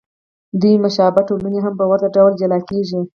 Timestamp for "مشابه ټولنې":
0.83-1.59